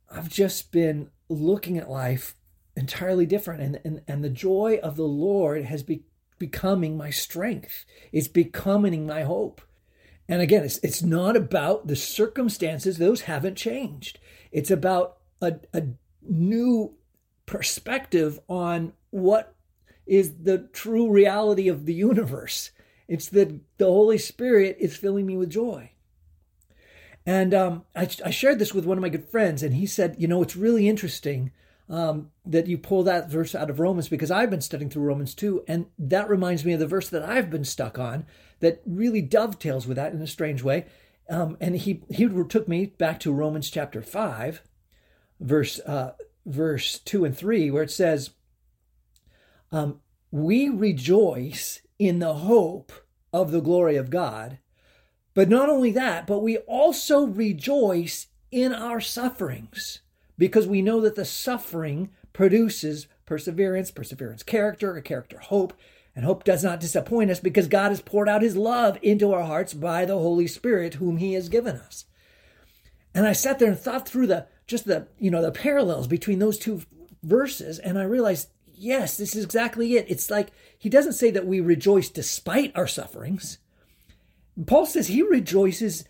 I've 0.09 0.29
just 0.29 0.71
been 0.71 1.09
looking 1.29 1.77
at 1.77 1.89
life 1.89 2.35
entirely 2.75 3.25
different, 3.25 3.61
and 3.61 3.79
and 3.83 4.01
and 4.07 4.23
the 4.23 4.29
joy 4.29 4.79
of 4.83 4.95
the 4.95 5.03
Lord 5.03 5.65
has 5.65 5.83
be, 5.83 6.03
becoming 6.39 6.97
my 6.97 7.09
strength. 7.09 7.85
It's 8.11 8.27
becoming 8.27 9.07
my 9.07 9.23
hope. 9.23 9.61
And 10.31 10.41
again, 10.41 10.63
it's 10.63 10.77
it's 10.77 11.03
not 11.03 11.35
about 11.35 11.87
the 11.87 11.95
circumstances; 11.97 12.97
those 12.97 13.23
haven't 13.23 13.55
changed. 13.55 14.17
It's 14.53 14.71
about 14.71 15.17
a, 15.41 15.55
a 15.73 15.83
new 16.21 16.93
perspective 17.45 18.39
on 18.47 18.93
what 19.09 19.53
is 20.07 20.35
the 20.43 20.69
true 20.71 21.11
reality 21.11 21.67
of 21.67 21.85
the 21.85 21.93
universe. 21.93 22.71
It's 23.09 23.27
that 23.27 23.59
the 23.77 23.87
Holy 23.87 24.17
Spirit 24.17 24.77
is 24.79 24.95
filling 24.95 25.25
me 25.25 25.35
with 25.35 25.49
joy. 25.49 25.91
And 27.25 27.53
um, 27.53 27.83
I, 27.93 28.07
I, 28.25 28.29
shared 28.29 28.57
this 28.57 28.73
with 28.73 28.85
one 28.85 28.97
of 28.97 29.01
my 29.01 29.09
good 29.09 29.27
friends, 29.27 29.61
and 29.61 29.75
he 29.75 29.85
said, 29.85 30.15
You 30.17 30.29
know, 30.29 30.41
it's 30.41 30.55
really 30.55 30.87
interesting 30.87 31.51
um, 31.89 32.31
that 32.45 32.67
you 32.67 32.77
pull 32.77 33.03
that 33.03 33.29
verse 33.29 33.53
out 33.53 33.69
of 33.69 33.81
Romans 33.81 34.07
because 34.07 34.31
I've 34.31 34.49
been 34.49 34.61
studying 34.61 34.89
through 34.89 35.03
Romans 35.03 35.35
too. 35.35 35.65
And 35.67 35.87
that 35.99 36.29
reminds 36.29 36.63
me 36.63 36.71
of 36.71 36.79
the 36.79 36.87
verse 36.87 37.09
that 37.09 37.21
I've 37.21 37.49
been 37.49 37.65
stuck 37.65 37.99
on 37.99 38.25
that 38.61 38.81
really 38.85 39.21
dovetails 39.21 39.85
with 39.85 39.97
that 39.97 40.13
in 40.13 40.21
a 40.21 40.27
strange 40.27 40.63
way. 40.63 40.85
Um, 41.29 41.57
and 41.61 41.75
he, 41.75 42.03
he 42.09 42.27
took 42.27 42.67
me 42.67 42.87
back 42.87 43.19
to 43.21 43.31
Romans 43.31 43.69
chapter 43.69 44.01
5, 44.01 44.61
verse, 45.39 45.79
uh, 45.81 46.13
verse 46.45 46.99
2 46.99 47.25
and 47.25 47.37
3, 47.37 47.69
where 47.71 47.83
it 47.83 47.91
says, 47.91 48.31
um, 49.71 49.99
We 50.31 50.69
rejoice 50.69 51.81
in 51.99 52.19
the 52.19 52.33
hope 52.33 52.91
of 53.33 53.51
the 53.51 53.61
glory 53.61 53.95
of 53.95 54.09
God. 54.09 54.57
But 55.33 55.49
not 55.49 55.69
only 55.69 55.91
that, 55.91 56.27
but 56.27 56.39
we 56.39 56.57
also 56.59 57.25
rejoice 57.25 58.27
in 58.51 58.73
our 58.73 58.99
sufferings 58.99 60.01
because 60.37 60.67
we 60.67 60.81
know 60.81 60.99
that 61.01 61.15
the 61.15 61.25
suffering 61.25 62.09
produces 62.33 63.07
perseverance, 63.25 63.91
perseverance, 63.91 64.43
character, 64.43 64.95
a 64.97 65.01
character, 65.01 65.37
hope. 65.37 65.73
And 66.15 66.25
hope 66.25 66.43
does 66.43 66.63
not 66.63 66.79
disappoint 66.79 67.31
us 67.31 67.39
because 67.39 67.67
God 67.67 67.89
has 67.89 68.01
poured 68.01 68.27
out 68.27 68.41
his 68.41 68.57
love 68.57 68.97
into 69.01 69.31
our 69.31 69.43
hearts 69.43 69.73
by 69.73 70.05
the 70.05 70.17
Holy 70.17 70.47
Spirit, 70.47 70.95
whom 70.95 71.17
he 71.17 71.33
has 71.33 71.47
given 71.47 71.77
us. 71.77 72.05
And 73.13 73.25
I 73.25 73.33
sat 73.33 73.59
there 73.59 73.69
and 73.69 73.79
thought 73.79 74.07
through 74.07 74.27
the 74.27 74.47
just 74.67 74.85
the 74.85 75.07
you 75.19 75.31
know 75.31 75.41
the 75.41 75.51
parallels 75.51 76.07
between 76.07 76.39
those 76.39 76.57
two 76.57 76.81
verses, 77.23 77.79
and 77.79 77.97
I 77.97 78.03
realized, 78.03 78.49
yes, 78.73 79.17
this 79.17 79.35
is 79.35 79.43
exactly 79.43 79.95
it. 79.95 80.05
It's 80.09 80.29
like 80.29 80.49
he 80.77 80.89
doesn't 80.89 81.13
say 81.13 81.31
that 81.31 81.45
we 81.45 81.59
rejoice 81.59 82.09
despite 82.09 82.75
our 82.75 82.87
sufferings. 82.87 83.57
Paul 84.65 84.85
says 84.85 85.07
he 85.07 85.21
rejoices 85.21 86.05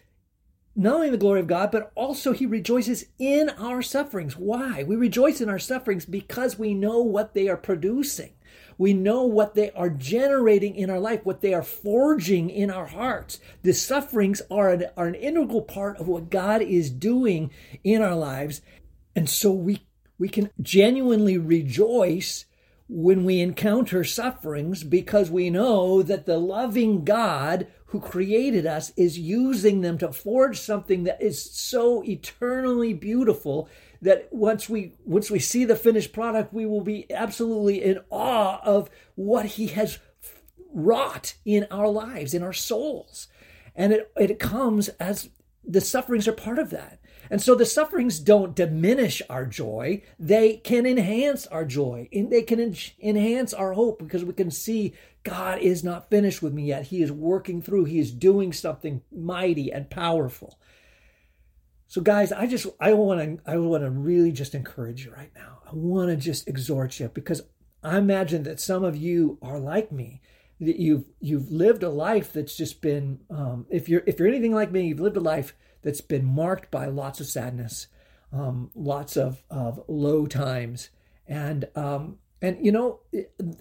not 0.76 0.96
only 0.96 1.08
in 1.08 1.12
the 1.12 1.18
glory 1.18 1.42
of 1.42 1.48
God, 1.48 1.70
but 1.72 1.92
also 1.96 2.32
he 2.32 2.46
rejoices 2.46 3.06
in 3.20 3.50
our 3.50 3.82
sufferings. 3.82 4.38
Why? 4.38 4.84
We 4.84 4.96
rejoice 4.96 5.42
in 5.42 5.50
our 5.50 5.60
sufferings 5.60 6.06
because 6.06 6.58
we 6.58 6.74
know 6.74 7.02
what 7.02 7.34
they 7.34 7.50
are 7.50 7.58
producing. 7.58 8.32
We 8.78 8.94
know 8.94 9.24
what 9.24 9.56
they 9.56 9.72
are 9.72 9.90
generating 9.90 10.76
in 10.76 10.90
our 10.90 11.00
life, 11.00 11.22
what 11.24 11.42
they 11.42 11.54
are 11.54 11.64
forging 11.64 12.50
in 12.50 12.72
our 12.72 12.88
hearts. 12.88 13.40
The 13.64 13.74
sufferings 13.74 14.42
are 14.50 14.70
an, 14.70 14.86
are 14.98 15.08
an 15.08 15.16
integral 15.16 15.62
part 15.62 15.98
of 15.98 16.08
what 16.08 16.30
God 16.30 16.62
is 16.62 16.90
doing 16.90 17.52
in 17.84 18.02
our 18.02 18.16
lives. 18.16 18.62
And 19.16 19.30
so 19.30 19.52
we, 19.52 19.86
we 20.18 20.30
can 20.30 20.50
genuinely 20.62 21.38
rejoice 21.38 22.46
when 22.88 23.24
we 23.24 23.40
encounter 23.40 24.04
sufferings 24.04 24.84
because 24.84 25.32
we 25.32 25.50
know 25.50 26.02
that 26.04 26.26
the 26.26 26.38
loving 26.38 27.06
God 27.06 27.68
who 27.86 28.00
created 28.00 28.66
us 28.66 28.92
is 28.98 29.18
using 29.18 29.82
them 29.82 29.98
to 29.98 30.12
forge 30.12 30.60
something 30.60 31.04
that 31.04 31.22
is 31.22 31.42
so 31.42 32.04
eternally 32.04 32.94
beautiful 32.94 33.70
that 34.02 34.28
once 34.32 34.68
we 34.68 34.94
once 35.06 35.30
we 35.30 35.40
see 35.40 35.66
the 35.66 35.76
finished 35.76 36.14
product 36.14 36.54
we 36.54 36.66
will 36.66 36.82
be 36.82 37.12
absolutely 37.12 37.84
in 37.84 38.00
awe 38.10 38.60
of 38.64 38.90
what 39.16 39.46
he 39.46 39.68
has 39.68 40.00
wrought 40.74 41.34
in 41.46 41.68
our 41.70 41.88
lives 41.88 42.34
in 42.34 42.44
our 42.44 42.54
souls 42.54 43.28
and 43.76 43.94
it 43.94 44.12
it 44.18 44.40
comes 44.40 44.90
as 44.90 45.30
the 45.64 45.82
sufferings 45.82 46.28
are 46.28 46.34
part 46.34 46.60
of 46.60 46.70
that 46.70 47.02
and 47.32 47.42
so 47.42 47.56
the 47.56 47.66
sufferings 47.66 48.20
don't 48.20 48.58
diminish 48.58 49.22
our 49.30 49.46
joy. 49.46 50.04
They 50.20 50.58
can 50.58 50.86
enhance 50.86 51.48
our 51.48 51.64
joy 51.64 52.10
and 52.12 52.30
they 52.30 52.42
can 52.42 52.60
en- 52.60 52.76
enhance 53.02 53.54
our 53.54 53.72
hope 53.72 54.00
because 54.00 54.26
we 54.26 54.34
can 54.34 54.52
see 54.52 54.94
God 55.24 55.60
is 55.60 55.82
not 55.82 56.10
finished 56.10 56.42
with 56.42 56.54
me 56.54 56.66
yet. 56.66 56.88
He 56.88 57.02
is 57.02 57.12
working 57.12 57.62
through, 57.62 57.86
He 57.86 58.00
is 58.00 58.12
doing 58.12 58.52
something 58.52 59.02
mighty 59.16 59.72
and 59.72 59.90
powerful. 59.90 60.60
So 61.92 62.00
guys, 62.00 62.32
I 62.32 62.48
just 62.48 62.68
I 62.80 62.94
want 62.94 63.20
to 63.20 63.52
I 63.52 63.58
want 63.58 63.84
to 63.84 63.90
really 63.90 64.32
just 64.32 64.56
encourage 64.56 65.04
you 65.04 65.12
right 65.12 65.32
now. 65.36 65.60
I 65.70 65.72
want 65.74 66.10
to 66.10 66.16
just 66.16 66.48
exhort 66.48 66.98
you 67.02 67.10
because 67.10 67.42
I 67.84 67.98
imagine 67.98 68.44
that 68.44 68.62
some 68.62 68.86
of 68.86 68.96
you 68.96 69.38
are 69.42 69.60
like 69.60 69.92
me 69.92 70.22
that 70.62 70.78
you've 70.78 71.04
you've 71.20 71.52
lived 71.52 71.84
a 71.84 71.90
life 71.90 72.32
that's 72.32 72.56
just 72.56 72.82
been 72.82 73.20
um, 73.30 73.66
if 73.70 73.90
you're 73.90 74.04
if 74.08 74.20
you're 74.20 74.30
anything 74.30 74.56
like 74.56 74.72
me, 74.72 74.88
you've 74.88 75.02
lived 75.02 75.18
a 75.18 75.20
life 75.20 75.54
that's 75.82 76.00
been 76.00 76.24
marked 76.24 76.72
by 76.72 76.86
lots 76.86 77.20
of 77.20 77.28
sadness, 77.28 77.88
um, 78.32 78.72
lots 78.74 79.18
of, 79.18 79.44
of 79.50 79.84
low 79.90 80.28
times. 80.28 80.92
And, 81.28 81.68
um, 81.76 82.20
and, 82.42 82.66
you 82.66 82.72
know, 82.72 83.02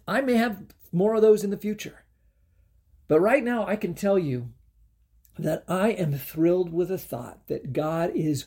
I 0.06 0.20
may 0.20 0.34
have 0.34 0.62
more 0.92 1.14
of 1.14 1.22
those 1.22 1.42
in 1.42 1.50
the 1.50 1.56
future. 1.56 2.04
But 3.08 3.18
right 3.18 3.42
now, 3.42 3.66
I 3.66 3.74
can 3.74 3.94
tell 3.94 4.20
you 4.20 4.50
that 5.38 5.64
I 5.68 5.90
am 5.90 6.14
thrilled 6.14 6.72
with 6.72 6.88
the 6.88 6.98
thought 6.98 7.46
that 7.48 7.72
God 7.72 8.10
is, 8.14 8.46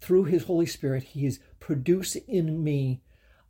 through 0.00 0.24
His 0.24 0.44
Holy 0.44 0.66
Spirit, 0.66 1.02
He 1.02 1.26
is 1.26 1.40
producing 1.60 2.24
in 2.28 2.62
me 2.62 3.02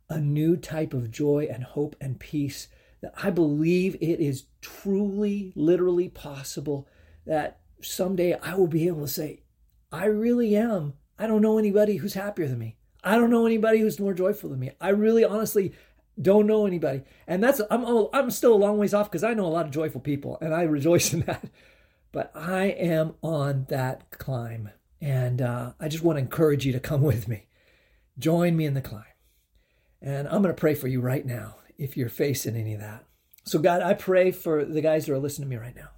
a 0.09 0.19
new 0.19 0.55
type 0.55 0.93
of 0.93 1.11
joy 1.11 1.47
and 1.51 1.63
hope 1.63 1.95
and 1.99 2.19
peace 2.19 2.67
that 3.01 3.13
I 3.21 3.29
believe 3.29 3.95
it 3.95 4.19
is 4.19 4.45
truly, 4.61 5.53
literally 5.55 6.09
possible 6.09 6.87
that 7.25 7.59
someday 7.81 8.33
I 8.41 8.55
will 8.55 8.67
be 8.67 8.87
able 8.87 9.01
to 9.01 9.07
say, 9.07 9.43
I 9.91 10.05
really 10.05 10.55
am. 10.55 10.93
I 11.17 11.27
don't 11.27 11.41
know 11.41 11.57
anybody 11.57 11.97
who's 11.97 12.13
happier 12.13 12.47
than 12.47 12.59
me. 12.59 12.77
I 13.03 13.15
don't 13.15 13.29
know 13.29 13.45
anybody 13.45 13.79
who's 13.79 13.99
more 13.99 14.13
joyful 14.13 14.49
than 14.49 14.59
me. 14.59 14.71
I 14.81 14.89
really 14.89 15.23
honestly 15.23 15.73
don't 16.19 16.47
know 16.47 16.65
anybody. 16.65 17.03
And 17.27 17.43
that's 17.43 17.61
I'm 17.69 17.85
I'm 18.13 18.31
still 18.31 18.53
a 18.53 18.57
long 18.57 18.77
ways 18.77 18.93
off 18.93 19.09
because 19.09 19.23
I 19.23 19.33
know 19.33 19.45
a 19.45 19.47
lot 19.47 19.65
of 19.65 19.71
joyful 19.71 20.01
people 20.01 20.37
and 20.41 20.53
I 20.53 20.63
rejoice 20.63 21.13
in 21.13 21.21
that. 21.21 21.45
But 22.15 22.31
I 22.33 22.67
am 22.67 23.15
on 23.21 23.65
that 23.67 24.09
climb. 24.09 24.69
And 25.01 25.41
uh, 25.41 25.73
I 25.81 25.89
just 25.89 26.01
want 26.01 26.15
to 26.15 26.21
encourage 26.21 26.65
you 26.65 26.71
to 26.71 26.79
come 26.79 27.01
with 27.01 27.27
me. 27.27 27.47
Join 28.17 28.55
me 28.55 28.65
in 28.65 28.73
the 28.73 28.81
climb. 28.81 29.03
And 30.01 30.25
I'm 30.29 30.41
going 30.41 30.55
to 30.55 30.59
pray 30.59 30.75
for 30.75 30.87
you 30.87 31.01
right 31.01 31.25
now 31.25 31.57
if 31.77 31.97
you're 31.97 32.07
facing 32.07 32.55
any 32.55 32.73
of 32.73 32.79
that. 32.79 33.03
So, 33.43 33.59
God, 33.59 33.81
I 33.81 33.95
pray 33.95 34.31
for 34.31 34.63
the 34.63 34.79
guys 34.79 35.05
that 35.05 35.13
are 35.13 35.19
listening 35.19 35.49
to 35.49 35.55
me 35.57 35.61
right 35.61 35.75
now. 35.75 35.89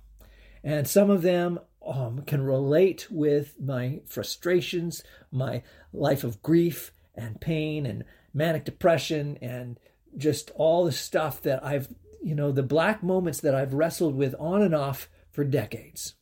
And 0.64 0.88
some 0.88 1.12
of 1.12 1.22
them 1.22 1.60
um, 1.86 2.24
can 2.24 2.42
relate 2.42 3.12
with 3.12 3.54
my 3.62 4.00
frustrations, 4.08 5.04
my 5.32 5.62
life 5.94 6.24
of 6.24 6.42
grief 6.42 6.94
and 7.14 7.40
pain 7.40 7.86
and 7.86 8.04
manic 8.34 8.66
depression 8.66 9.38
and 9.40 9.80
just 10.18 10.50
all 10.56 10.84
the 10.84 10.92
stuff 10.92 11.44
that 11.44 11.64
I've, 11.64 11.90
you 12.24 12.34
know, 12.34 12.52
the 12.52 12.64
black 12.64 13.04
moments 13.04 13.40
that 13.42 13.54
I've 13.54 13.76
wrestled 13.76 14.16
with 14.16 14.34
on 14.40 14.64
and 14.64 14.74
off 14.74 15.08
for 15.38 15.44
decades. 15.44 16.16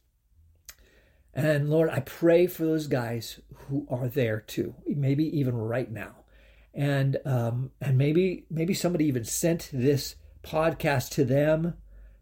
And 1.34 1.70
Lord, 1.70 1.90
I 1.90 2.02
pray 2.02 2.48
for 2.48 2.66
those 2.66 2.88
guys 2.88 3.40
who 3.70 3.88
are 3.90 4.10
there 4.10 4.42
too, 4.42 4.76
maybe 4.86 5.24
even 5.40 5.56
right 5.56 5.90
now. 5.90 6.26
And 6.74 7.16
um, 7.24 7.72
and 7.80 7.98
maybe 7.98 8.44
maybe 8.50 8.74
somebody 8.74 9.06
even 9.06 9.24
sent 9.24 9.70
this 9.72 10.16
podcast 10.44 11.12
to 11.12 11.24
them 11.24 11.76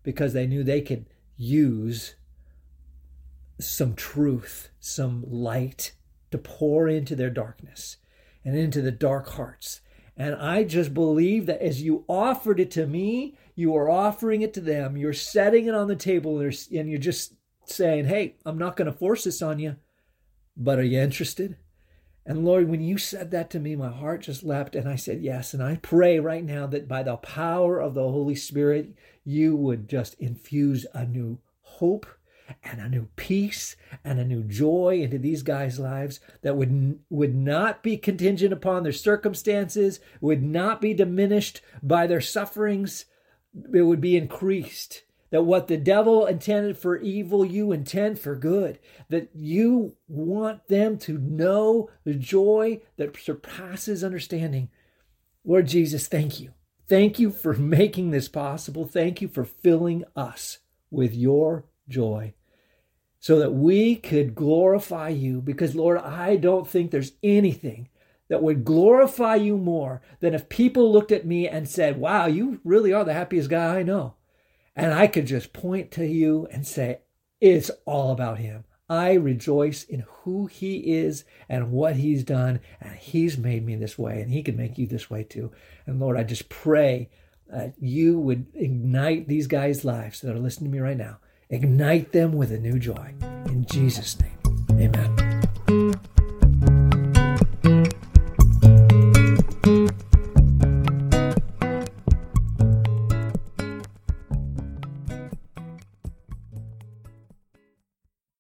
because 0.04 0.34
they 0.34 0.46
knew 0.46 0.64
they 0.64 0.82
could 0.82 1.08
use 1.36 2.14
some 3.60 3.96
truth, 3.96 4.70
some 4.80 5.24
light 5.28 5.94
to 6.30 6.38
pour 6.38 6.88
into 6.88 7.16
their 7.16 7.32
darkness 7.32 7.98
and 8.46 8.56
into 8.56 8.84
the 8.84 8.92
dark 8.92 9.30
hearts. 9.30 9.82
And 10.16 10.36
I 10.36 10.64
just 10.64 10.94
believe 10.94 11.48
that 11.48 11.60
as 11.60 11.82
you 11.82 12.06
offered 12.08 12.60
it 12.60 12.70
to 12.72 12.86
me, 12.86 13.36
you 13.56 13.76
are 13.76 13.90
offering 13.90 14.42
it 14.42 14.54
to 14.56 14.62
them. 14.62 14.98
You're 14.98 15.14
setting 15.14 15.68
it 15.68 15.76
on 15.76 15.88
the 15.88 15.96
table 15.96 16.40
and 16.40 16.90
you're 16.90 16.98
just 16.98 17.34
saying, 17.66 18.06
Hey, 18.06 18.36
I'm 18.46 18.58
not 18.58 18.76
going 18.76 18.92
to 18.92 18.98
force 18.98 19.24
this 19.24 19.42
on 19.42 19.60
you, 19.60 19.76
but 20.58 20.80
are 20.80 20.84
you 20.84 21.00
interested? 21.00 21.58
And 22.26 22.46
Lord, 22.46 22.70
when 22.70 22.82
you 22.82 22.98
said 22.98 23.32
that 23.32 23.50
to 23.50 23.60
me, 23.60 23.76
my 23.76 23.92
heart 23.92 24.22
just 24.22 24.44
leapt 24.44 24.76
and 24.76 24.88
I 24.88 24.96
said 24.96 25.22
yes. 25.22 25.54
And 25.54 25.62
I 25.62 25.76
pray 25.82 26.20
right 26.20 26.44
now 26.44 26.68
that 26.68 26.88
by 26.88 27.04
the 27.04 27.18
power 27.18 27.80
of 27.80 27.94
the 27.94 28.04
Holy 28.04 28.36
Spirit, 28.36 28.94
you 29.26 29.56
would 29.58 29.90
just 29.90 30.14
infuse 30.16 30.86
a 30.94 31.06
new 31.06 31.40
hope 31.62 32.06
and 32.64 32.80
a 32.80 32.90
new 32.90 33.08
peace 33.16 33.76
and 34.04 34.20
a 34.20 34.26
new 34.26 34.44
joy 34.44 35.00
into 35.02 35.18
these 35.18 35.44
guys' 35.44 35.80
lives 35.80 36.20
that 36.42 36.56
would 36.56 37.00
would 37.10 37.36
not 37.36 37.84
be 37.84 37.98
contingent 37.98 38.54
upon 38.54 38.84
their 38.84 38.92
circumstances, 38.92 40.00
would 40.22 40.44
not 40.44 40.80
be 40.80 40.94
diminished 40.94 41.62
by 41.82 42.08
their 42.08 42.22
sufferings, 42.22 43.06
it 43.74 43.82
would 43.84 44.02
be 44.02 44.18
increased 44.18 45.04
that 45.34 45.46
what 45.46 45.68
the 45.68 45.78
devil 45.78 46.28
intended 46.28 46.78
for 46.78 46.96
evil, 46.98 47.44
you 47.44 47.72
intend 47.72 48.20
for 48.20 48.36
good. 48.36 48.78
That 49.10 49.32
you 49.34 49.96
want 50.08 50.68
them 50.68 51.00
to 51.00 51.18
know 51.18 51.90
the 52.04 52.14
joy 52.14 52.82
that 52.98 53.18
surpasses 53.18 54.04
understanding. 54.04 54.70
Lord 55.44 55.66
Jesus, 55.66 56.06
thank 56.06 56.40
you. 56.40 56.54
Thank 56.88 57.18
you 57.18 57.32
for 57.32 57.54
making 57.58 58.12
this 58.12 58.28
possible. 58.28 58.86
Thank 58.86 59.24
you 59.24 59.28
for 59.28 59.44
filling 59.44 60.04
us 60.16 60.60
with 60.92 61.16
your 61.16 61.66
joy 61.90 62.36
so 63.20 63.40
that 63.40 63.54
we 63.54 63.96
could 63.96 64.36
glorify 64.36 65.10
you. 65.10 65.42
Because, 65.42 65.74
Lord, 65.74 65.98
I 65.98 66.36
don't 66.36 66.68
think 66.68 66.92
there's 66.92 67.14
anything 67.24 67.90
that 68.34 68.42
would 68.42 68.66
glorify 68.66 69.36
you 69.36 69.60
more 69.60 70.02
than 70.20 70.34
if 70.34 70.50
people 70.50 70.92
looked 70.92 71.12
at 71.12 71.24
me 71.24 71.48
and 71.48 71.70
said, 71.70 72.00
Wow, 72.00 72.26
you 72.26 72.60
really 72.64 72.92
are 72.92 73.06
the 73.06 73.14
happiest 73.14 73.48
guy 73.48 73.78
I 73.78 73.84
know. 73.84 74.16
And 74.76 74.92
I 74.92 75.06
could 75.06 75.28
just 75.28 75.54
point 75.54 75.92
to 75.92 76.08
you 76.08 76.48
and 76.50 76.66
say, 76.66 77.02
it's 77.40 77.70
all 77.86 78.12
about 78.12 78.40
him. 78.40 78.64
I 78.90 79.14
rejoice 79.14 79.84
in 79.84 80.04
who 80.08 80.48
he 80.48 80.78
is 80.96 81.26
and 81.48 81.72
what 81.72 81.98
he's 81.98 82.24
done. 82.24 82.60
And 82.82 82.96
he's 82.96 83.38
made 83.38 83.64
me 83.64 83.76
this 83.76 84.00
way, 84.00 84.20
and 84.20 84.32
he 84.32 84.42
can 84.42 84.58
make 84.58 84.80
you 84.80 84.88
this 84.88 85.12
way 85.12 85.24
too. 85.24 85.52
And 85.86 86.00
Lord, 86.00 86.18
I 86.18 86.24
just 86.24 86.50
pray 86.50 87.12
that 87.50 87.76
you 87.80 88.18
would 88.18 88.48
ignite 88.56 89.28
these 89.28 89.46
guys' 89.46 89.86
lives 89.86 90.22
that 90.22 90.36
are 90.36 90.40
listening 90.40 90.72
to 90.72 90.76
me 90.76 90.82
right 90.82 90.98
now. 90.98 91.20
Ignite 91.52 92.14
them 92.14 92.32
with 92.32 92.52
a 92.52 92.58
new 92.58 92.80
joy. 92.80 93.14
In 93.46 93.64
Jesus' 93.68 94.18
name, 94.20 94.40
amen. 94.72 95.33